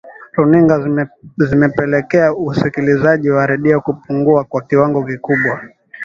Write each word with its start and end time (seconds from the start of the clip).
runinga 0.31 0.85
zimepelekea 1.47 2.33
usikilizaji 2.33 3.29
wa 3.29 3.45
redio 3.47 3.81
kupungua 3.81 4.43
kwa 4.43 4.61
kiwango 4.61 5.05
kikubwa 5.05 5.61